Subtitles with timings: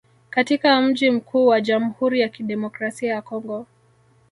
[0.29, 3.67] katika mji mkuu wa Jamhuri ya Kidemokrasia ya Kongo